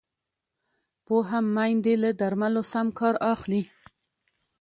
[1.05, 3.61] پوهه میندې له درملو سم کار اخلي۔